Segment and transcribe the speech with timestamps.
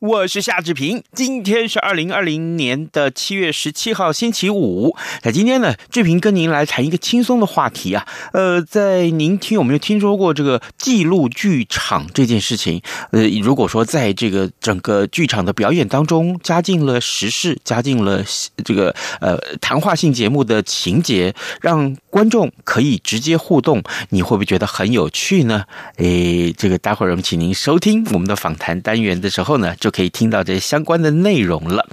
[0.00, 1.02] 我是夏志平。
[1.12, 4.96] 今天是二零二零年的七月十七号，星期五。
[5.22, 8.06] 那今天呢，志平跟您来谈一个轻松的话题啊。
[8.32, 12.82] 呃，在您听有没有听说过这个记录剧场这件事情？
[13.12, 18.24] 呃，如果说在这个整个剧场的表演当中加进了时事，加进了
[18.64, 25.64] 这个呃谈话性节目的情节，让观众可以直接互动，你会不会觉得很有趣呢？
[25.96, 31.86] 诶，这个待会儿我们请您收听我们的访谈单元的时候呢，就可以听到这相关的内容了。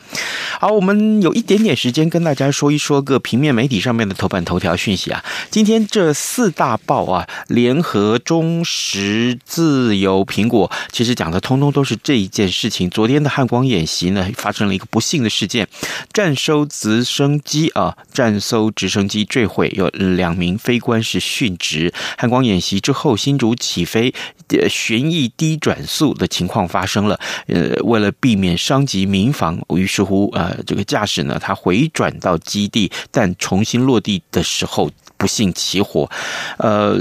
[0.59, 5.23] 好，我们有一点点时间跟大家说一说个平面媒体上面的头版头条讯息啊。
[5.51, 12.89] 今天这四大报啊，联合、中时、自由、苹果，其实讲的通通都是这一件事情。
[12.89, 15.67] 昨天的汉光演习呢，发生了一个不幸的事件，
[16.11, 21.93] 战收直升机啊，战搜直升机坠毁，有两名飞官是殉职。
[22.17, 24.11] 汉光演习之后，新竹起飞，
[24.47, 26.87] 呃，旋翼低转速的情况发。
[26.87, 36.09] 生了，呃，为了避免伤及民房，于是乎，呃，这个驾驶呢，他回转到基地，但重新落地的时候不幸起火，
[36.57, 36.97] 呃，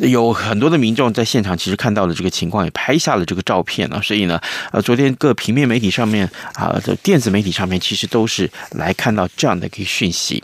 [0.00, 4.40] 有很多的民众在现场其实看到了这个情况，也拍下了这个照片啊，所以呢，
[4.72, 10.42] 呃，昨天各平面媒体上面啊，的电子媒体上面，其实都是来看到这样的一个讯息。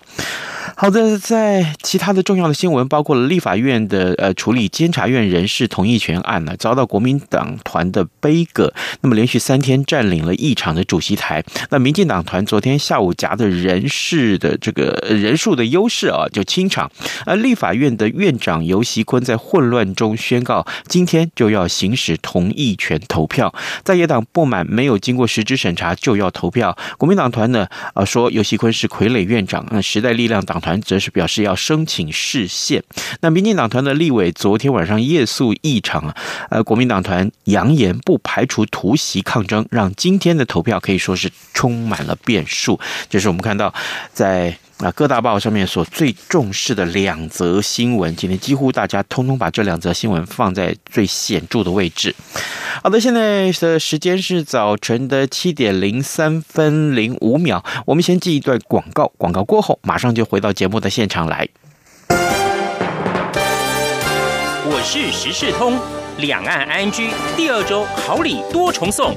[0.75, 8.73] 好的，在其他的重要的新闻，包括了立法院的呃处理监察院人事同意权案呢，遭到国民党团的杯葛，
[9.03, 11.45] 那么连续三天占领了议场的主席台。
[11.71, 16.91] 那民进党团昨天下午夹的人事的这个人数的优势啊，就清场。
[17.27, 23.55] 而立法院的院长游锡坤在混乱中宣告，今天就要行使同意权投票。
[23.85, 32.83] 在野党不满没有经过实质审查就要投票，国民党团呢啊说游锡坤是傀儡院长，那时代力量党团则是表示要申请释宪。
[33.21, 36.17] 那民进党团的立委昨天晚上夜宿异常啊，
[36.49, 42.81] 呃，国民党团扬言不排除突袭抗争，让今天的投票可以说是充满了变数。
[43.11, 43.75] 这是我们看到
[44.15, 52.15] 在啊各大报上面所最重视的两则新闻，今天几乎大家通通把这两则新闻放在最显著的位置。
[52.83, 61.49] 好的，现在的时间是早晨的七点零三分零五秒，我们先记一段广告，广告过后马上就回到节目的现场来。
[64.65, 65.79] 我是时事通，
[66.19, 69.15] 两岸安居第二周好礼多重送。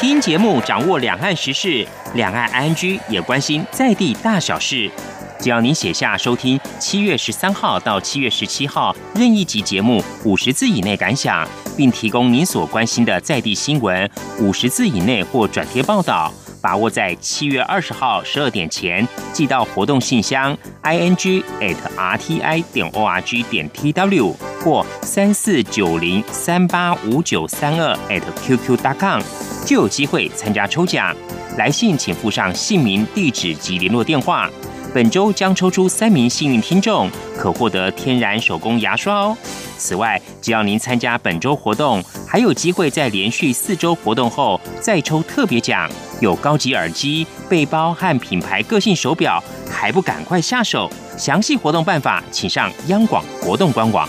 [0.00, 4.90] 听节目掌握两岸时事，两岸 ING 也关心在地大小事。
[5.38, 11.46] 只要您写下收听七月十三号到七月十七号任意集节目五十字以内感想，
[11.76, 24.34] 并提供您所关心的在地新闻五十字以内或转贴报道，把握在七月二十号十二点前寄到活动信箱 i n g at r t i 点 o r g 点 t w
[24.64, 29.20] 或三四九零三八五九三二 at q q dot com。
[29.70, 31.14] 就有机会参加抽奖，
[31.56, 34.50] 来信请附上姓名、地址及联络电话。
[34.92, 37.08] 本周将抽出三名幸运听众，
[37.38, 39.38] 可获得天然手工牙刷哦。
[39.78, 45.88] 此外，只要您参加本周活动，还有机会在连续四周活动后再抽特别奖，
[46.20, 50.90] 有高级耳机、背包和品牌个性手表，还不赶快下手？
[51.16, 54.08] 详细活动办法，请上央广活动官网。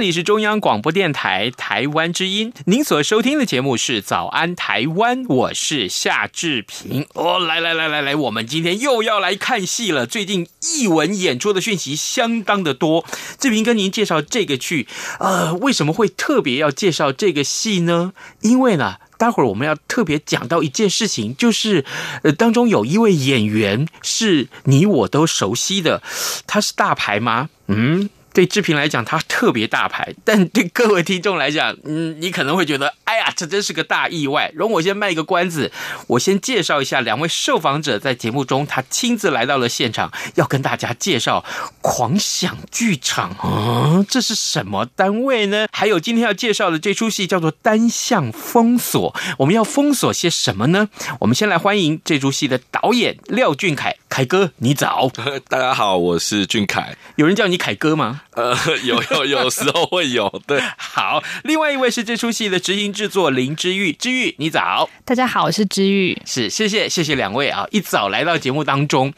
[0.00, 7.06] 这里是中央广播电台台湾之音，您所收听的节目是《早安台湾》，我是夏志平。
[7.12, 10.06] 哦，来来来来来，我们今天又要来看戏了。
[10.06, 10.48] 最近
[10.78, 13.04] 艺文演出的讯息相当的多，
[13.38, 14.88] 志平跟您介绍这个剧，
[15.18, 18.14] 呃，为什么会特别要介绍这个戏呢？
[18.40, 21.84] 因为呢，待会儿我们要特别讲到一件事情，就是
[22.22, 26.02] 呃，当中有一位演员是你我都熟悉的，
[26.46, 27.50] 他是大牌吗？
[27.66, 28.08] 嗯。
[28.32, 34.50] 对志平来讲，他特别大牌，但对各位听众来讲，嗯，你可能会觉得，哎呀，这真是个大意外。
[34.54, 35.72] 容我先卖一个关子，
[36.06, 41.44] 我先介绍一下两位受访者，在节目中他亲自来到了现场，要跟大家介绍
[41.80, 45.66] 狂想剧场啊，这是什么单位呢？
[45.72, 50.88] 还有今天要介绍的这出戏叫做《单向封锁》，我们要封锁些什么呢？
[51.18, 55.08] 我们先来欢迎这出戏的导演廖俊凯，凯哥，你早。
[55.48, 56.96] 大家好，我是俊凯。
[57.14, 58.22] 有人叫你凯哥吗？
[58.32, 58.52] 呃，
[58.82, 60.60] 有有有时候会有， 对。
[60.76, 64.90] 好，另外一位是这出戏的执行制作林之玉，之玉你早。
[65.04, 66.20] 大家好，我是之玉。
[66.26, 69.14] 是，谢谢谢谢两位啊，一早来到节目当中。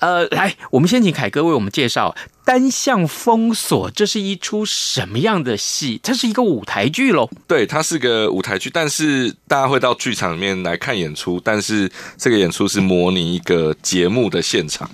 [0.00, 2.14] 呃，来，我们先请凯哥为我们介绍
[2.46, 5.98] 《单向封锁》，这是一出什么样的戏？
[6.00, 7.28] 它是一个舞台剧喽？
[7.48, 14.88] 对，它是个舞台剧，但是大家会到剧场里面来看演出，但是这个演出是模拟一个节目的现场。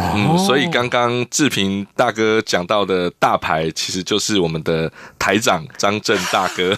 [0.00, 6.72] 嗯，所以刚刚志平大哥讲到的大牌，其实就是我们的台长张震大哥，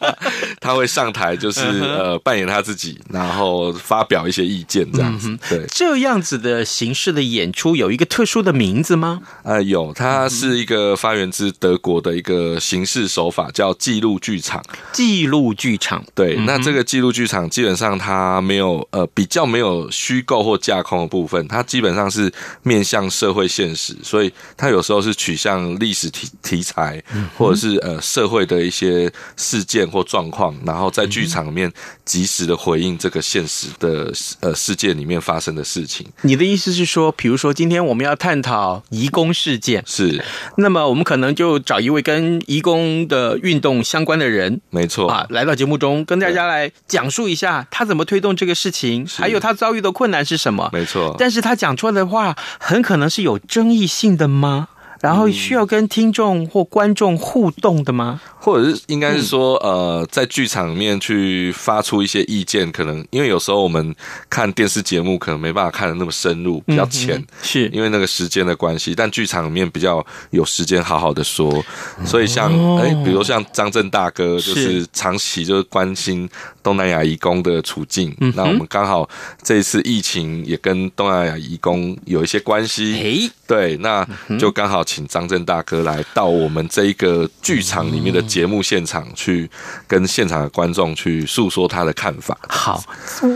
[0.60, 5.34] 他会上台，就是呃扮演他自己，然后发表一些意见这样子。
[5.48, 9.22] 对，这样子的形式的演出有一个特殊的名字吗？
[9.44, 14.62] 呃，有，它是一个发源自德国的一个形式手法，叫记录剧场。
[14.92, 22.30] 记录剧场，对，那这个记录剧场基本上它没有呃比较没有虚构或架空的部分，它基本上是。
[22.62, 27.02] 面向社会现实，所以他有时候是取向历史题题材，
[27.36, 31.72] 或者是呃社会的一些事件或状况，然后在剧场里面
[32.04, 36.06] 及时的回应这个现实的呃世界里面发生的事情。
[36.22, 40.24] 你的意思是说，比如说今天我们要探讨移工事件，是，
[40.56, 51.14] 那么我们可能就找一位跟移工的运动相关的人，没错啊，来到节目中跟大家来讲述一下他怎么推动这个事情，还有他遭遇的困难是什么，没错。
[51.18, 52.36] 但是他讲出来的话。
[52.58, 54.68] 很可能是有争议性的吗？
[55.00, 58.20] 然后需要跟听众或观众互动的吗？
[58.40, 63.94] 或者是应该是说，呃，在剧场里面去发出一些意见，可能因为有时候我们
[64.30, 67.68] 看电视节目可能没办法看的那么深入，比较浅，是。
[67.68, 68.94] 因为那个时间的关系。
[68.94, 71.62] 但剧场里面比较有时间好好的说，
[72.06, 76.28] 所以像哎，比如像张震大哥，就是长期就是关心
[76.62, 78.16] 东南亚移工的处境。
[78.34, 79.08] 那我们刚好
[79.42, 84.06] 这一次疫情也跟东南亚移工有一些关系，对，那
[84.38, 88.24] 就刚好请张震大哥来到我们这一个剧场里面的。
[88.28, 89.50] 节目现场去
[89.86, 92.38] 跟现场的观众去诉说他的看法。
[92.46, 92.84] 好，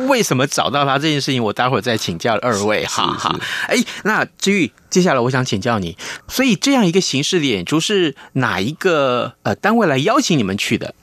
[0.07, 2.85] 为什么找到他这件事情，我待会儿再请教二位。
[2.85, 3.35] 哈哈，
[3.69, 5.97] 哎，那至于接下来，我想请教你，
[6.29, 10.95] 所以这样一个形式的演出是哪一个呃单位来邀请你们去的？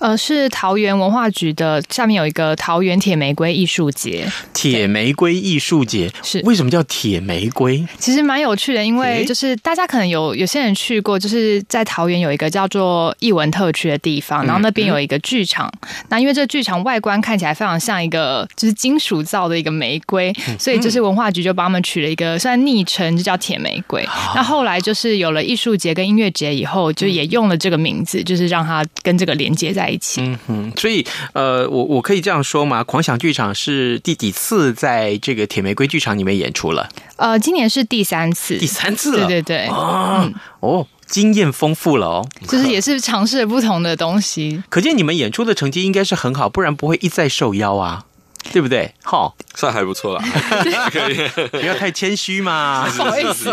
[0.00, 4.26] 呃，是桃园文化局的，下面有一个桃园铁玫瑰艺术节。
[4.54, 7.86] 铁玫瑰艺术节是为什么叫铁玫瑰？
[7.98, 15.70] 其实蛮有趣的，因为就是大家可能有有些人去过，就是在桃园有一个叫做艺文特区的地方，然后那边有一个剧场。
[15.82, 24.02] 嗯、那因为这个剧场外观看起来非常像一个就是金属造的一个玫瑰，所以就是文化局就帮他们取了一个算昵称，就叫铁玫瑰。
[24.04, 30.22] 嗯、那后来就是有了艺术节跟音乐节以后，就也用了这个名字，就是让它跟这个连接在一起。
[30.22, 32.82] 嗯哼，所以呃，我我可以这样说吗？
[32.84, 36.88] 狂想剧场是第几次在这个铁玫瑰剧场里面演出了？
[37.16, 39.26] 呃，今年是第三次，第三次了。
[39.26, 44.62] 对对对，哦、嗯、哦，经验丰富了哦，就是也是尝试了不同的东西。
[44.68, 48.04] 可见你们演出的成绩应该是很好，不然不会一再受邀啊。
[48.52, 48.92] 对不对？
[49.02, 50.24] 哈，算还不错啦。
[50.90, 52.88] 可以，不要太谦虚嘛。
[52.96, 53.50] 不好意思。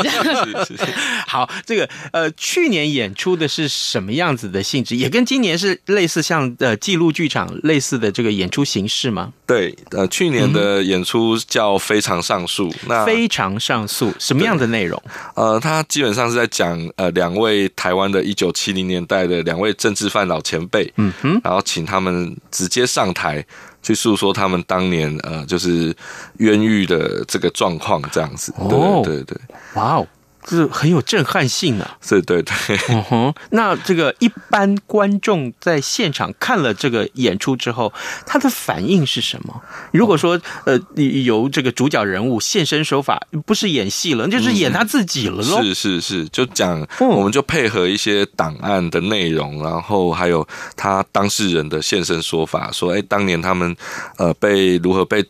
[1.28, 4.96] 好，这个呃，去年演出的是什么样子的性质？
[4.96, 9.32] 也跟今年是类似，像呃记录剧场类似的这个演出形式吗？
[9.46, 12.70] 对，呃，去年的演出叫《非常上诉》。
[12.88, 15.02] 那非常上诉什么样的内容？
[15.36, 23.46] 呃，他基本上是在讲呃两位台湾的一九七零年代的两位政治犯老前辈，嗯哼，然后请他们直接上台。
[23.88, 25.96] 去诉说他们当年呃，就是
[26.40, 28.54] 冤狱的这个状况，这样子。
[28.68, 29.38] 对对对，
[29.76, 30.08] 哇哦，
[30.48, 31.98] 是很有震撼性啊！
[32.02, 32.54] 是，对对。
[32.90, 37.92] 嗯哼，那这个一般观众在现场看了这个演出之后，
[38.26, 39.62] 他的反应是什么？
[39.92, 45.62] 如果说呃，由这个主角人物现身说法，不是演戏了，就是演他自己了喽。
[45.62, 53.76] 是是是，就讲，我们就配合一些档案的内容，然后还有他当事人的现身说法，说，哎，当年他们
[54.18, 55.26] 呃被如何被。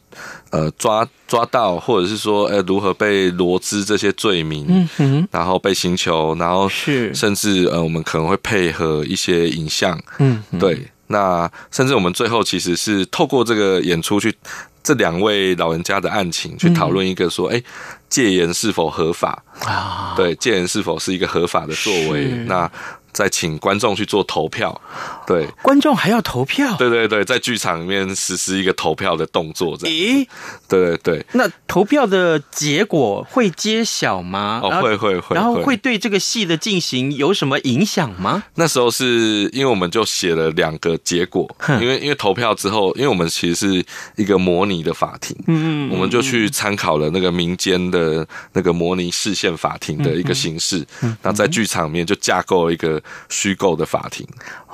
[0.50, 14.34] 呃，抓抓到，或者是说，呃，如何被罗织这些罪名，嗯哼，然后被刑求，然后是，甚至呃，我们可能会配合一些影像，嗯，对，那甚至我们最后其实是透过这个演出去
[14.82, 17.64] 这两位老人家的案情去讨论一个说，哎、嗯，
[18.10, 20.14] 戒严是否合法啊？
[20.16, 22.28] 对，戒严是否是一个合法的作为？
[22.48, 22.70] 那。
[23.18, 24.80] 再请观众去做投票，
[25.26, 29.96] 对，观众还要投票，对对对，在剧场里面实施一个投票的动作，这样。
[29.96, 30.28] 咦，
[30.70, 34.62] 对对对，那投票的结果会揭晓吗？
[34.64, 38.44] 哦，会会会，然后会对这个戏的进行有什么影响吗？
[38.54, 41.50] 那时候是因为我们就写了两个结果，
[41.82, 43.84] 因为因为投票之后，因为我们其实是
[44.16, 50.86] 一个模拟的法庭，嗯嗯，我们就去参考了那个民间的那个模拟视线法庭的一个形式，
[51.24, 53.02] 那在剧场里面就架构了一个。
[53.30, 54.28] 虚构的法庭，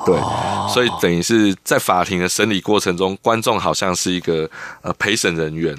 [0.06, 0.16] 对，
[0.74, 4.50] 所以等于是在法庭的审理过程中，观众好像是一个
[4.82, 5.76] 呃陪审人员，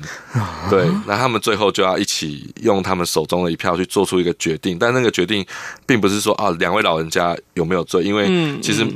[0.70, 5.44] 对，那他们最后就要一起用他们手中的一票去做出一个决定，但那个决定
[5.86, 8.26] 并不是说啊两位老人家有没有罪，因为
[8.60, 8.86] 其实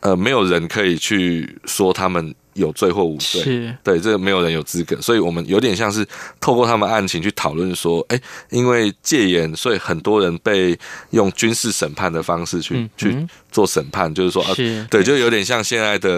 [0.00, 2.34] 呃没有人可以去说他们。
[2.58, 3.76] 有罪或无罪，是。
[3.82, 6.06] 对这个没有人有资格，所以我们有点像是
[6.40, 10.78] 透过他们案情去讨论说，哎，因为戒严，所以很多人被
[11.10, 14.84] 用军事审判的方式去、嗯、去做审判，就是说，是。
[14.90, 16.10] 对，就有点像现在的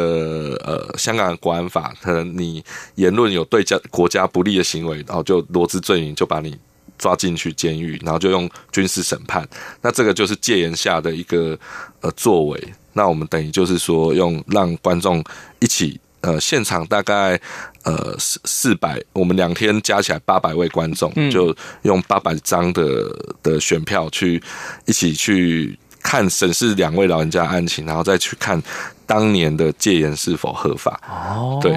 [0.64, 6.58] 呃香港的国安法，可能你言论有对家国家不利的行为，然后就罗织罪名，就把你
[6.96, 9.46] 抓进去监狱，然后就用军事审判，
[9.82, 11.58] 那这个就是戒严下的一个
[12.00, 15.22] 呃作为，那我们等于就是说用让观众
[15.58, 16.00] 一起。
[16.20, 17.40] 呃，现场大概
[17.84, 22.82] 呃四四百，我们两天加起来八百位观众，嗯、就用八百张的
[23.42, 24.42] 的选票去
[24.86, 28.62] 一起去看审视两位老人家案情，然后再去看。
[29.06, 31.00] 当年的戒严是否合法？
[31.10, 31.72] 哦，对，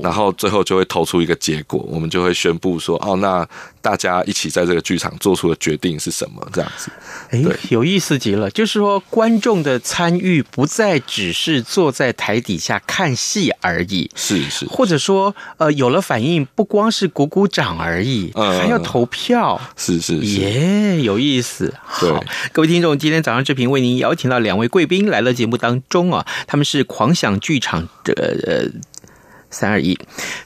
[0.00, 3.44] 然后最后就会投出一个结果，我们就会宣布说，哦，那
[3.88, 6.46] 大家一起在这个剧场做出的决定是什么？
[6.52, 6.90] 这样子，
[7.30, 8.50] 哎，有意思极了。
[8.50, 21.74] 就是说，观众的参与不再只是坐在台底下看戏而已，是是，或者说，呃，有了反应，不光是鼓鼓掌而已，嗯，还要投票，是是是，耶，有意思。
[21.82, 26.68] 好，各位听众，今天早上志平为您邀请到两位贵宾来了节目当中啊，他们。
[26.68, 28.12] 是狂想剧场的
[28.46, 28.68] 呃
[29.50, 29.98] 三二一，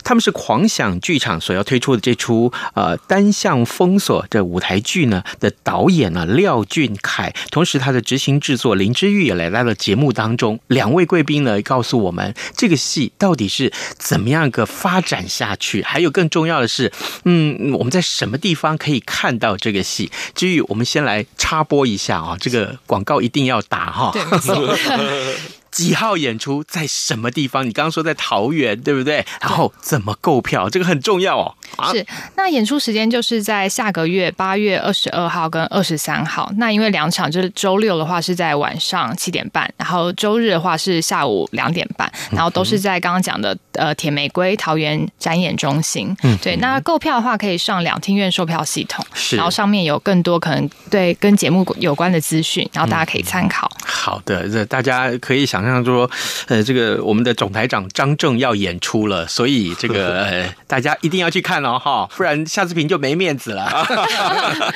[0.05, 10.61] 他们是狂想剧场所要推出的这出呃单向封锁这舞台剧呢的导演呢廖俊凯，同时他的执行制作林之玉也来到了节目当中。
[10.69, 16.93] 两位贵宾呢告诉我们这个戏到底是怎么样个发展下去，还有更重要的是，
[17.25, 20.11] 嗯，我们在什么地方可以看到这个戏？
[20.35, 24.13] 之玉我们先来插播一下啊，这个广告一定要打哈。
[24.13, 24.23] 对
[25.73, 27.67] 几号演出在什么地方？
[27.67, 29.27] 你刚刚说在桃园，对不对？
[29.41, 30.69] 然后怎么购票？
[30.71, 31.57] 这个很重要哦。
[31.93, 36.53] 是，那演出时间就是在下个月八月二十二号跟二十三号。
[36.59, 46.15] 那因为两场，就是周六的话是在晚上七点半，然后周日的话是下午两点半，然后都是在刚刚讲的呃铁玫瑰桃园展演中心。
[46.23, 46.57] 嗯，对。
[46.57, 53.67] 那购票的话可以上两厅院售票系统，是，然后上面有更多可能对跟节目有关的资讯，然后大家可以参考。
[53.75, 55.63] 嗯、好的，这大家可以想。
[55.63, 56.11] 象说，
[56.49, 63.87] 呃，这个我们的总台长张正要演出了，所以这个 呃，大家一定要去看哦，哈，不然夏志平就没面子了。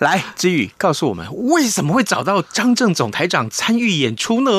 [0.00, 4.50] 来，志宇告诉我们，为什么会找到张正总台长参与演出呢？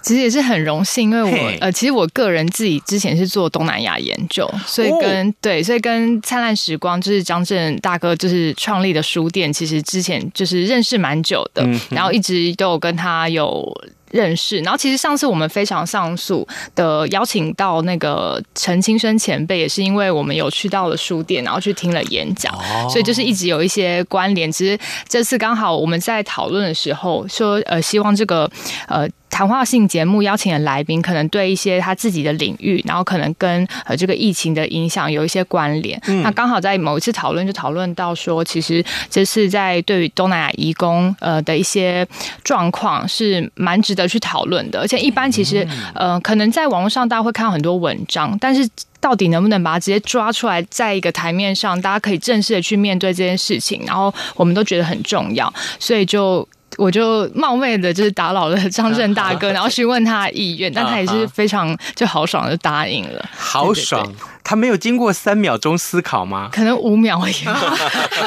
[0.00, 13.70] 其实也是很荣幸，因为我呃，其实我个人自己之前是做东南亚研究，所以跟、哦、对，所以跟灿烂时光就是张正大哥就是创立的书店，其实之前就是认识蛮久的，嗯、然后一直都有跟他有。
[14.10, 24.50] 认识，然后其实上次我们非常上诉的邀请到那个陈清生前辈，也是因为我们有去到了书店，然后去听了演讲，哦、所以就是一直有一些关联。
[24.50, 28.50] 其实这次刚好我们在讨论的时候说，呃，希望这个
[28.88, 29.08] 呃。
[29.36, 36.00] 谈话性节目邀请的来宾，可能对一些他自己的领域，然后可能跟呃这个疫情的影响有一些关联。
[36.06, 42.08] 嗯、那刚好在某一次讨论就讨论到说，其实这是在对于东南亚移工呃的一些
[42.42, 44.80] 状况是蛮值得去讨论的。
[44.80, 48.66] 而且一般其实呃可能在网络上大家会看到很多文章，但是
[49.02, 56.48] 到底能不能把它直接抓出来，在一个台面上，大家可以正式的去面对这件事情，然后我们都觉得很重要，所以就。
[56.76, 63.24] 我就冒昧的，就是打扰了张震大哥， 然后询问他意愿，但他也是非常就豪爽的答应了。
[63.36, 64.12] 豪爽，
[64.44, 66.50] 他没有经过三秒钟思考吗？
[66.52, 67.34] 可能五秒而已。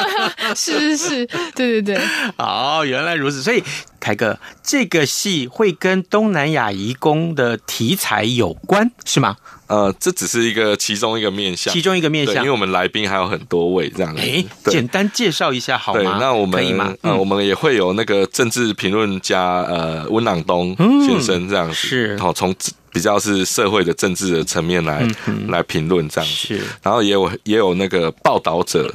[0.55, 1.25] 是是是，
[1.55, 2.01] 对对对。
[2.37, 3.43] 哦，原来如此。
[3.43, 3.63] 所以
[3.99, 9.37] 凯哥，这个戏会跟东南亚移工的题材有关，是吗？
[9.69, 14.13] 呃，这只是一个其中一个面向，其中一个面向，因为我们来宾还有很多位这样。
[14.15, 14.21] 子。
[14.21, 15.99] 哎，简单介绍一下好吗？
[15.99, 16.91] 对，那我们可以吗？
[17.01, 22.53] 呃，我们也会有那个政治评论家呃温朗东先生这样子，是，好，从
[22.91, 25.07] 比较是社会的政治的层面来
[25.49, 28.91] 来评论这样子，是，然后也有也有那个报道者。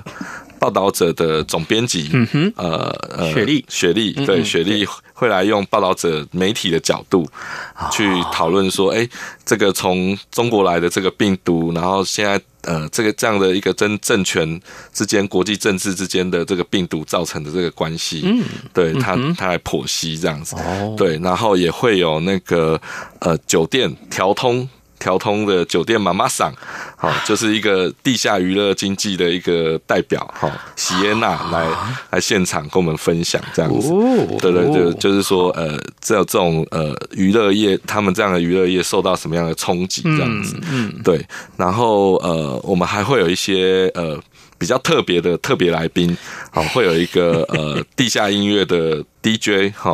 [0.65, 7.29] 报道者的总编辑，嗯哼，呃呃，雪莉，雪莉，对，雪莉会来用报道者媒体的角度
[7.93, 9.07] 去讨论说，哎，
[9.45, 14.59] 这个从中国来的这个病毒，然后现在呃，这个这样的一个真政权
[14.91, 18.43] 之间、国际政治之间的这个病毒造成的这个关系，嗯，
[18.73, 22.81] 对他，他来剖析这样子，哦，对，然后也会有那个
[23.19, 24.67] 呃酒店调通。
[24.99, 26.53] 调通的酒店妈妈桑，
[26.97, 31.69] 好，就是一个地下娱乐经济的一个代表，哈，喜耶娜来
[32.11, 33.89] 来现场跟我们分享这样子，
[34.41, 41.25] 对对对，就是说，呃，这这种呃娱乐业，他们这样的娱乐业受到什么样的冲击这样子，嗯，对，
[41.57, 44.21] 然后呃，我们还会有一些呃。
[44.65, 46.17] 比较特别的特别来宾，
[46.51, 49.93] 好，会有一个呃 地下音乐的 DJ 哈，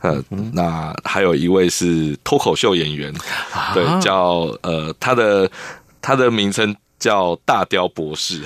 [0.00, 3.12] 呃，那还有一位是脱口秀演员，
[3.74, 5.50] 对，叫呃他的
[6.00, 8.40] 他的名称叫大雕博士，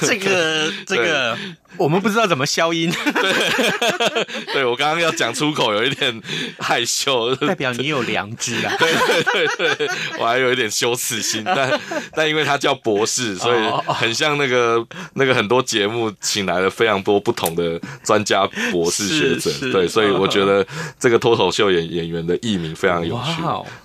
[0.00, 1.36] 这个 这个。
[1.76, 3.32] 我们不知道怎么消音，对，
[4.54, 6.20] 对我刚刚要讲出口有一点
[6.58, 8.74] 害羞，代表你有良知啊。
[8.80, 11.80] 对对对对，我还有一点羞耻心，但
[12.14, 14.84] 但因为他叫博士，所以很像那个
[15.14, 20.66] 那个很多节目请来了非常多不同的专家博士学者，对，所以我觉得
[20.98, 23.42] 这个脱口秀演演员的艺名非常有趣，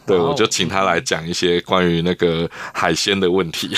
[0.08, 3.76] 对，我就请他来讲一些关于那个海鲜的问题，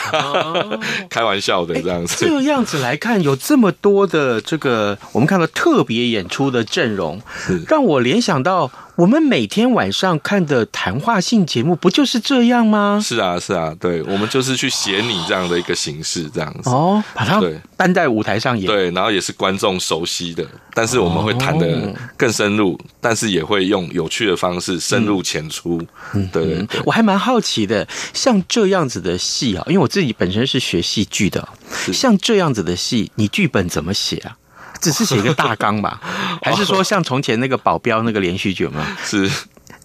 [1.10, 2.26] 开玩笑的这样子。
[2.26, 3.96] 这样子来看，有这么多。
[3.96, 7.22] 多的这个，我们看到特别演出的阵容，
[7.68, 8.70] 让我联想到。
[8.96, 12.98] 我们每天晚上看的谈话性节目不就是这样吗？
[13.04, 16.70] 是啊，是啊，对，我们就是去写你这样的一个形式，这样子。
[16.70, 17.42] 哦，把它
[17.76, 25.82] 搬在舞台上演，对，然后也是观众熟悉的，但是我们会谈的更深入，但是也会用有趣的方式深入浅出。
[26.14, 31.46] 嗯，对对对，我还蛮好奇的，像这样子的戏啊，因为我自己本身是学戏剧的，
[31.92, 34.38] 像这样子的戏，你剧本怎么写啊？
[34.86, 36.00] 只是写一个大纲吧，
[36.44, 38.86] 还是说像从前那个保镖那个连续剧吗？
[39.04, 39.28] 是，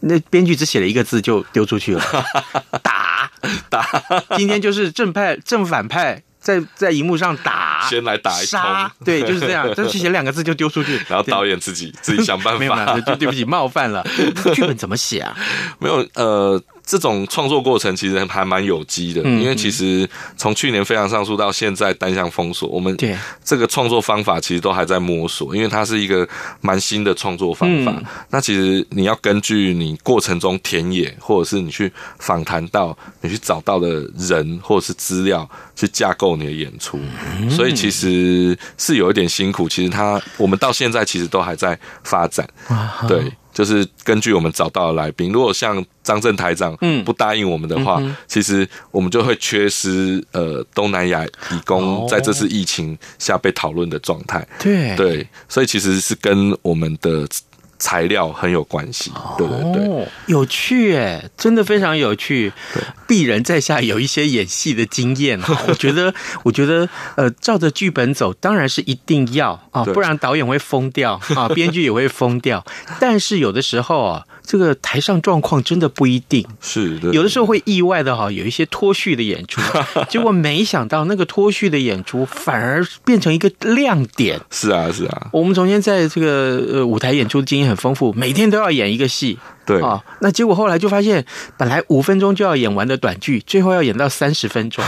[0.01, 2.05] 那编剧只写了一个字就丢出去了，
[2.83, 3.31] 打
[3.71, 3.83] 打。
[4.37, 14.07] 今天就是正派正反派在在荧幕上打，先来打一杀，对，就是这样， 就写两个字就丢出去，然后导演自己自己想办法，没有，就对不起冒犯了。
[14.55, 15.35] 剧本怎么写啊？
[15.79, 16.63] 没有，呃。
[16.91, 22.97] 这种创作过程其实还蛮有机的，因为其实从去年非常上诉到现在单向封锁，我们
[23.45, 26.29] 这个创作方法其实都还在摸索，因为它是一个
[26.61, 27.95] 蛮新的创作方法。
[28.31, 36.99] 那其实你要根据你过程中田野，或者是你去访谈到你去找到的人或者是资料，去架构你的演出，
[37.49, 39.69] 所以其实是有一点辛苦。
[39.69, 42.45] 其实它我们到现在其实都还在发展，
[43.07, 43.31] 对。
[43.61, 54.49] 就是根据我们找到的来宾，如果像张正台长不答应我们的话，嗯嗯、其实我们就会缺失呃东南亚理工在这次疫情下被讨论的状态。
[54.59, 57.29] 对对，所以其实是跟我们的。
[57.81, 62.53] 材料很有关系，对对对，哦、有趣哎，真的非常有趣。
[63.09, 66.15] 鄙人在下有一些演戏的经验， 我觉得，
[66.45, 72.65] 我觉得，呃，照着剧本走当然是一定要啊，不然导演会疯掉啊，编剧也会疯掉。
[73.01, 74.27] 但是有的时候啊。
[74.51, 76.45] 这个台上状况真的不一定。
[76.61, 79.61] 是的，有的时候会意外的哈，有一些脱序的演出，
[80.11, 84.41] 结果没想到那个脱序的演出反而变成一个亮点。
[84.51, 91.25] 是啊，是啊，我们从前在这个呃舞台演出经验很丰富，每天都要演一个戏，对啊，那结果后来就发现，
[91.57, 94.85] 本来五分钟就要演完的短剧，最后要演到三十分钟。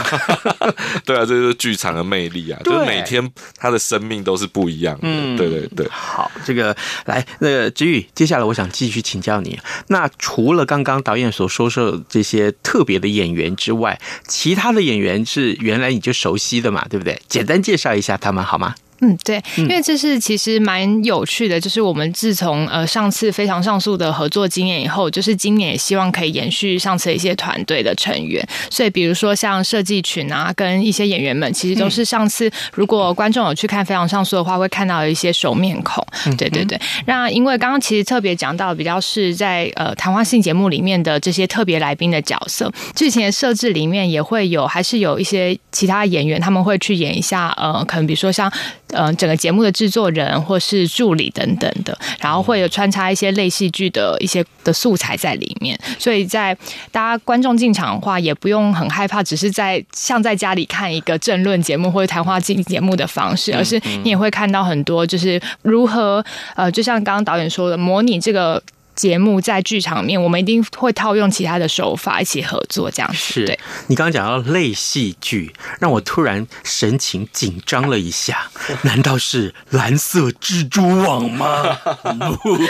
[1.07, 2.61] 对啊，这就是剧场的魅力啊！
[2.65, 5.01] 就是每天他的生命都是不一样的。
[5.03, 5.87] 嗯，对对对。
[5.89, 9.59] 好，这个来，那个子宇，接下来我想继续请教你。
[9.89, 16.85] 那除了刚刚导演所说说的这些特别的演员之外，其他的演员是原来你就熟悉的嘛？
[16.89, 17.21] 对不对？
[17.29, 18.75] 简单介绍一下他们好吗？
[19.05, 36.07] 嗯，对，因为这是其实蛮有趣的，就是我们自从呃上次非常上诉的合作经验以后，就是今年也希望可以延续上次的一些团队的成员，所以比如说像设计群啊，跟一些演员们，其实都是上次如果观众有去看非常上诉的话，会看到一些熟面孔。
[36.39, 48.49] 对对对，那因为刚刚其实特别讲到比较是在呃谈话性节目里面的这些特别来宾的角色，剧情的设置里面也会有，还是有一些其他演员他们会去演一下，呃，可能比如说像。
[48.93, 56.57] 嗯，整个节目的制作人或是助理等等的，然后会有穿插一些类戏剧的一些的素材在里面，所以在
[56.91, 66.25] 大家观众进场的话，也不用很害怕，只是在像在家里看一个政论节目或者谈话进节目的方式，而是你也会看到很多就是如何
[66.55, 68.63] 呃，就像刚刚导演说的，模拟这个。
[69.03, 73.45] 节目在剧场里面，我们一定会套用其他的手法一起合作，这样是。
[73.45, 78.49] 对，你刚刚讲到类戏剧，让我突然神情紧张了一下。
[78.83, 81.77] 难道是蓝色蜘蛛网吗？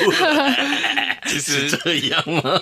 [1.29, 2.59] 其实这样吗？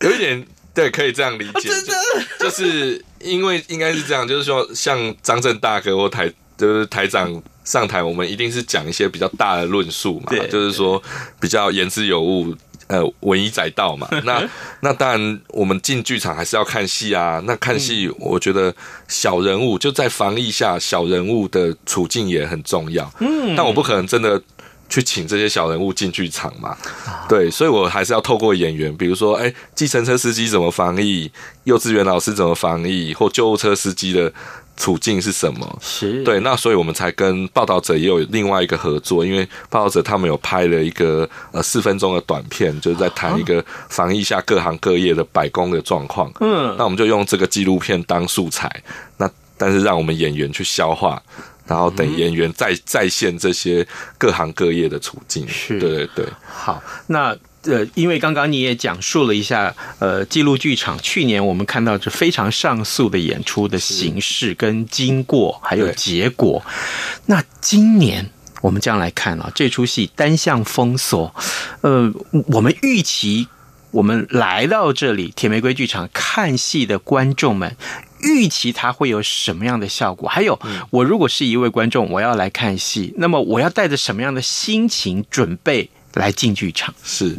[0.00, 1.70] 有一点对，可以这样理解。
[1.70, 1.94] 真的，
[2.38, 7.42] 就是因为应该是这样，就是说像张震大哥或台，就是台长。
[7.66, 11.02] 上台，我们一定是讲一些比较大的论述嘛，就是说
[11.40, 12.54] 比较言之有物，
[12.88, 14.08] 呃，文以载道嘛。
[14.24, 14.48] 那
[14.80, 17.42] 那当然，我们进剧场还是要看戏啊。
[17.44, 18.74] 那看戏，我觉得
[19.08, 23.10] 小人物就在防疫下，小人物的处境也很重要。
[23.20, 24.40] 嗯，但我不可能真的
[24.88, 26.76] 去请这些小人物进剧场嘛。
[27.28, 31.30] 对，所以我还是要透过演员，比如说，哎，计程车司机怎么防疫，
[31.64, 34.32] 幼稚园老师怎么防疫，或救护车司机的。
[34.76, 35.78] 处境是什么？
[35.80, 46.30] 是对，那所以我们才跟报道者也有另外一个合作，因为报道者他们有拍了一个呃四分钟的短片，就是在谈一个防疫下各行各业的百工的状况。
[46.40, 48.70] 嗯，那我们就用这个纪录片当素材，
[49.16, 51.22] 那但是让我们演员去消化，
[51.66, 53.86] 然后等演员再再现这些
[54.18, 55.46] 各行各业的处境。
[55.48, 56.26] 是，对对对。
[56.46, 57.36] 好，那。
[57.66, 66.64] 呃，因为刚刚你也讲述了一下，呃，纪录剧场去年我们看到这非常上诉的演出的形式跟经过，还有结果。
[67.26, 68.30] 那今年
[68.62, 71.34] 我们这样来看啊，这出戏单向封锁，
[71.80, 72.12] 呃，
[72.48, 73.48] 我们预期
[73.90, 77.76] 我们来到这里铁玫瑰剧场看戏的观众们，
[78.20, 80.28] 预期它会有什么样的效果？
[80.28, 80.58] 还有，
[80.90, 85.90] 我如果是一位观众，我要来看戏，那么我要带着什么样的心情准备？
[86.16, 87.36] 来进剧场是，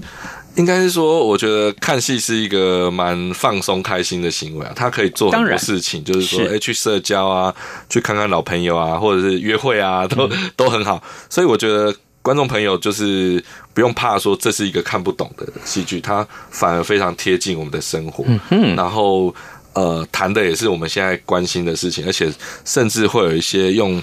[0.55, 4.73] 应该是说，我觉得看戏是一个蛮放松、开心的行为啊。
[4.75, 7.53] 他可以做很多事情，就是说，哎，去社交啊，
[7.89, 11.01] 去看看老朋友啊，或者是约会啊，都 都很好。
[11.29, 18.23] 所以我觉得观众朋友就是不用怕说这是一个看不懂的戏剧，它反而非常贴近我们的生活。
[18.49, 19.33] 嗯，然后
[19.73, 22.31] 呃，谈的也是我们现在关心的事情，而且
[22.63, 24.01] 甚至会有一些用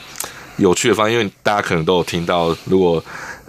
[0.57, 3.03] 有趣的方，因为大家可能都有听到，如果。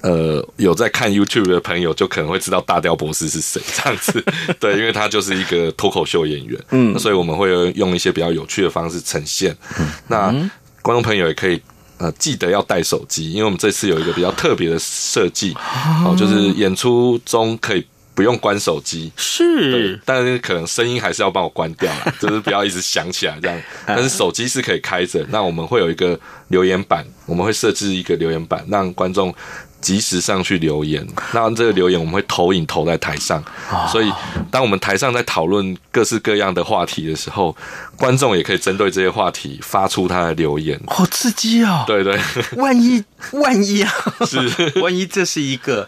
[0.05, 4.23] 呃，有在看 YouTube 的朋友就可能会知道大雕博士是谁， 这样子，
[4.61, 9.57] 对，因为他就是一个脱口秀演员，嗯，所以我们会用一些比较有趣的方式呈现。
[9.79, 10.27] 嗯，那
[10.83, 11.59] 观众朋友也可以
[11.97, 15.55] 呃记得要带手机，因为我们这次有一个比较特别的设计，
[16.05, 25.25] 哦，就是演出中可以不用关手机，是，但是可能声音还是要帮我关掉了， 就是不要一直响起来这样，但是手机是可以开着。
[25.31, 29.33] 那我们会有一个留言板，我们会设置一个留言板，让观众。
[29.81, 33.43] 及时上去留言，那这个留言我们会投影投在台上，
[33.91, 34.11] 所以
[34.49, 37.55] 当我们台上在讨论各式各样的话题的时候，
[37.95, 40.79] 观众也可以针对这些话题发出他的留言。
[40.87, 41.83] 好刺激哦！
[41.85, 42.19] 对对，
[42.57, 43.91] 万一万一啊，
[44.25, 45.87] 是万一这是一个。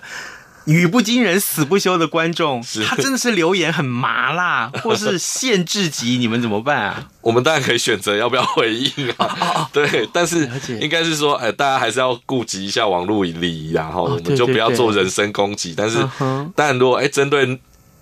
[0.68, 7.08] 语不惊人死不休的观众， 他真的是留言很麻辣， 或是限制级，你们怎么办啊？
[7.22, 9.70] 我们当然可以选择要不要回应啊。
[9.72, 10.48] 对，但是
[10.82, 15.74] 应该是说，哎，大家还是要顾及一下网络礼仪，然后我们就不要做人身攻击。
[15.76, 15.98] 但是，
[16.54, 17.58] 但如果哎针对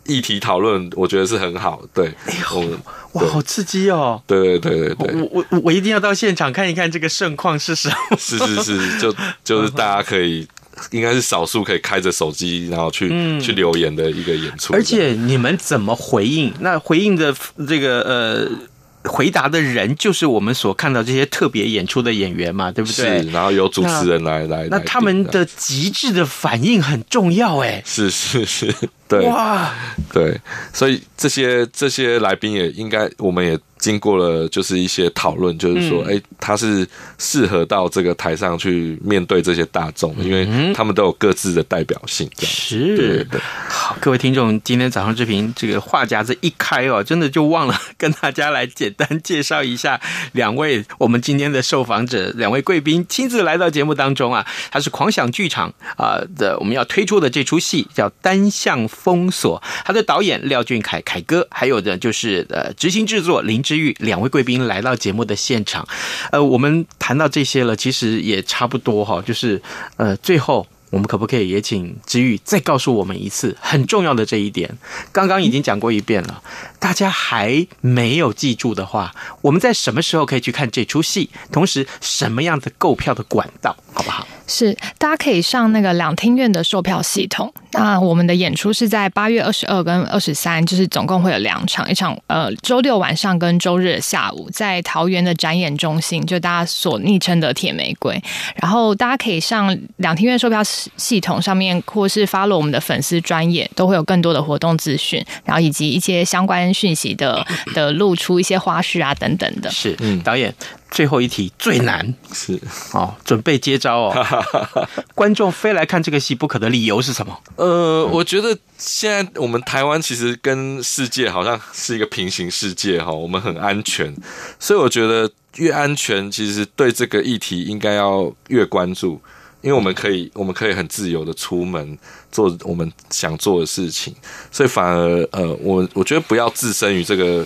[0.08, 1.82] 议题讨论，我觉得是很好。
[1.94, 2.78] 对，哎呦，
[3.14, 4.22] 哇，好刺激哦！
[4.26, 7.96] 对对对对对，我我我一定要到现场看一看这个盛况是什么。
[8.18, 10.48] 是是是，就就是大家可以。
[10.92, 16.54] 应该是少数可以开着手机然后去、嗯、去留言的一个演出，而且你们怎么回应？
[16.60, 17.34] 那回应的
[17.68, 23.22] 这个呃回答的人就是我们所看到这些特别演出的演员嘛，对不对？
[23.24, 28.74] 是，然后由主持人来来，那他们的极致的反应很重要，哎，是是是，
[29.08, 29.74] 对，哇，
[30.12, 30.40] 对，
[30.74, 33.58] 所以这些这些来宾也应该，我们也。
[33.86, 36.88] 经过了就是一些讨论，就是说，哎、嗯，他是
[37.20, 42.28] 适合到这个台上去面对这些大众，因为他们都有各自的代表性。
[42.40, 43.40] 是，对对。
[43.70, 54.44] 好，各位听众，今天早上这瓶这个话匣子一开哦，真的就忘了跟大家来简单介绍一下两位我们今天的受访者，两位贵宾亲自来到节目当中啊。
[54.72, 63.62] 他是狂想剧场啊的我们要推出的这出戏叫《单向封锁》，他的导演廖俊凯凯哥，还有的就是呃执行制作林。
[63.76, 65.86] 之玉两位贵宾来到节目的现场，
[66.32, 69.62] 呃，我们谈到这些了，其实也差不多哈，就是
[69.98, 74.78] 呃，最后我们可不可以也请知玉再告诉我们一次很重要的这一点？
[75.12, 76.42] 刚刚已经讲过一遍了，
[76.80, 81.30] 大家还没有记住的话，我们在什么时候可以去看这出戏？
[81.52, 84.26] 同时，什么样的购票的管道，好不好？
[84.48, 87.52] 是，大家可以上那个两厅院的售票系统。
[87.72, 98.22] 那我们的演出是在八月二十二跟二十三，就是总共会有两场，一场呃周六晚上跟周日的下午，在桃园的展演中心，就大家所昵称的铁玫瑰。
[98.56, 109.70] 然后大家可以上两厅院售票系统上面，或是发了我们的粉丝专页，都会有更多的活动资讯，然后以及一些相关讯息的的露出一些花絮啊等等的。
[109.70, 110.54] 是，嗯，导演。
[110.92, 112.14] 最后一题最难。
[112.34, 112.60] 是。
[112.92, 114.48] 哦，准备接招哦。
[115.14, 117.38] 观众非来看这个戏不可的理由是什么？
[117.56, 124.16] 呃，我觉得现在我们台湾其实跟世界好像是一个平行世界哈，我们很安全，
[124.60, 129.22] 所以我觉得越安全，其实对这个议题应该要越关注，
[129.62, 131.98] 因为我们可以我们可以很自由的出门
[132.32, 134.14] 做我们想做的事情，
[134.52, 137.46] 所以反而呃，我我觉得不要置身于这个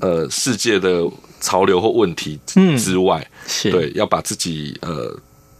[0.00, 1.02] 呃世界的。
[1.40, 2.40] 潮流或问题
[2.78, 5.14] 之外，嗯、是对要把自己呃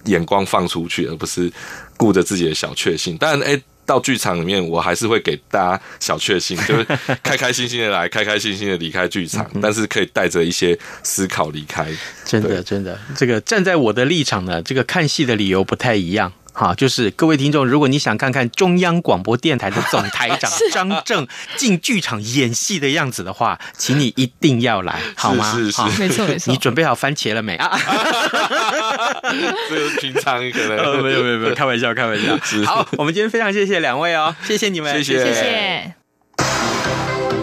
[0.05, 1.53] 眼光放出去，而不是
[1.99, 3.19] 顾着自己的小确幸。
[3.19, 6.85] 当然，哎、欸，到剧场里面，我还是会给大家小确幸， 就是
[7.23, 11.93] 开开心心的来，开开心心的离开剧场，但是可以带着一些思考离开。
[12.25, 16.33] 真的，真的，这个站在我的立场呢，这个看戏的理由不太一样。
[16.57, 25.53] 好，就是各位听众，如果你想看看中央广播电台的总台长 张正进剧场演戏的样子的话，请你一定要来，好吗？
[25.53, 26.53] 是是，是，没错没错。
[26.53, 27.77] 你准备好番茄了没啊？
[29.69, 32.39] 这个平常可能、哦、没有没有没有， 开玩笑开玩笑。
[32.65, 35.95] 好，我们今天非常谢谢两位哦，谢谢你们，谢谢谢谢。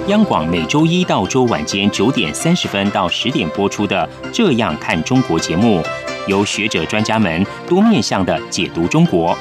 [0.07, 5.83] 央广每周一到周晚间九点三十分到十点播出的《这样看中国》节目。
[6.31, 9.37] 由学者专家们多面向的解读中国，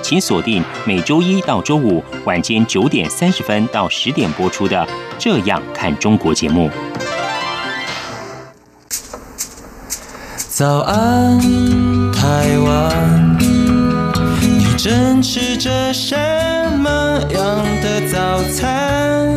[0.00, 4.78] 请锁定每周一到周五晚间九点三十分到十点播出的
[5.18, 6.70] 《这样看中国》节目。
[10.48, 11.38] 早安，
[12.10, 16.16] 台湾，你正吃着什
[16.78, 19.36] 么样的早餐？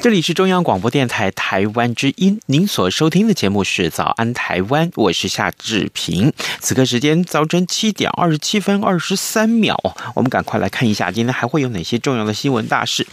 [0.00, 6.32] 这里是中央广播电台台湾之音，您所收听的节目是《早安台湾》，我是夏志平。
[6.60, 9.76] 此刻时间早晨七点二十七分二十三秒，
[10.14, 13.04] 我们赶快来看一下今天还会有哪些重要的新闻大事。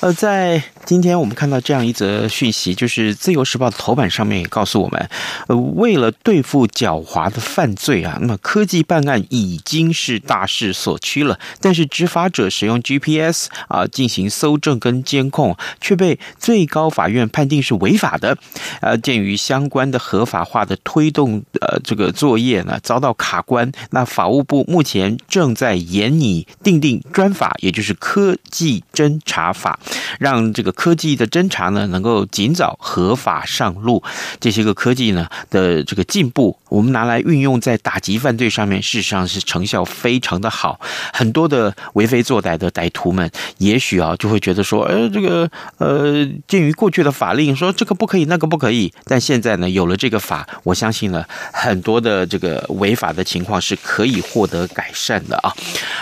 [0.00, 5.08] 呃，在今天我们看到这样一则讯息，就是《自由时报》的头版上面也告诉我们，
[5.46, 18.36] 呃，为了对付狡猾的犯罪啊，那么科技办案已经是大势所趋了，但是执法者使用 GPS 啊进行搜证跟监控，却被最高法院判定是违法的，
[18.80, 29.78] 呃，鉴于相关的合法化的推动，呃，这个作业呢遭到卡关，那法务部目前正在研拟订定专法，也就是科技侦查法，
[30.18, 34.02] 让这个科技的侦查呢能够尽早合法上路。
[34.40, 40.80] 这些个科技呢的这个进步，我们拿来运用在打击犯罪上面，事实上是成效非常的好。
[41.12, 46.03] 很多的为非作歹的歹徒们，也许啊就会觉得说，呃，这个呃。
[46.04, 55.50] 呃，鉴于过去的法令说这个不可以，那个不可以，但现在呢有了这个法，我相信了很多的这个违法的情况是可以获得改善的啊。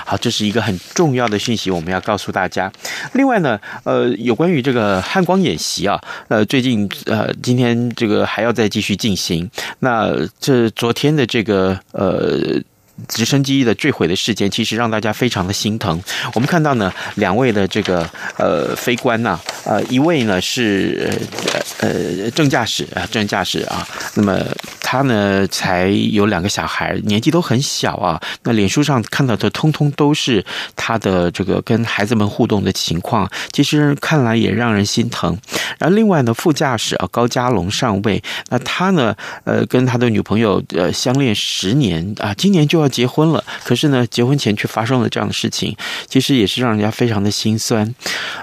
[0.05, 2.73] 好，这是一个很重要的讯息，我们要告诉大家。
[3.13, 9.49] 另外呢，呃，有关于这个汉光演习啊，呃，最近呃今天这个还要再继续进行。
[9.79, 10.11] 那
[10.41, 12.61] 这昨天的这个呃。
[13.09, 16.01] 直升机的坠毁的事件，其实让大家非常的心疼。
[16.35, 21.11] 我们看到呢，两位的这个呃飞官呐，呃一位呢是
[21.81, 24.39] 呃呃正驾驶啊，正驾驶啊，那么
[24.81, 28.21] 他呢才有两个小孩，年纪都很小啊。
[28.43, 30.45] 那脸书上看到的通通都是
[30.77, 35.37] 他的这个跟孩子们互动的情况，其实看来也让人心疼。
[35.79, 45.75] 然后另外呢，副驾驶啊高嘉龙上尉，那他呢呃跟他的女朋友呃相恋十年啊，今年就要结婚了，可是呢，结婚前却发生了这样的事情，
[46.07, 47.95] 其实也是让人家非常的心酸。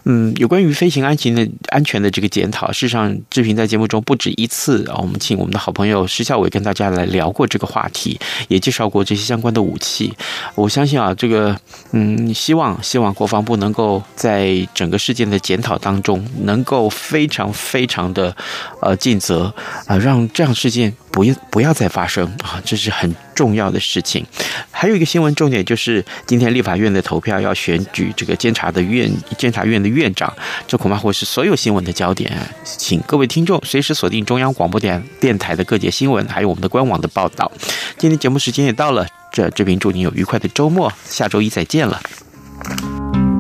[0.06, 10.14] 嗯，有关于飞行安全的安全的这个检讨，事实上志平在节目中不止一次啊，我们请我们的好朋友施孝玮跟大家来聊过这个话题，也介绍过这些相关的武器。
[10.56, 11.56] 我相信啊，这个
[11.92, 18.36] 嗯，希望希望国防部能够在整个事件的检讨当中，能够非常非常的
[18.82, 19.54] 呃尽责
[19.86, 24.26] 啊、让这样事件不要不要再发生啊，这是很重要的事情。
[24.72, 30.32] 还有一个新闻重点就是，今天立法院的投票要选举这个监察的院监察院的院长，
[30.68, 32.32] 这恐怕会是所有新闻的焦点。
[32.64, 37.52] 请各位听众随时锁定中央广播电电台的各节新闻，还有我们的官网的报道。
[37.98, 42.02] 今天节目时间也到了，这这边祝您有愉快的周末，下周一再见了。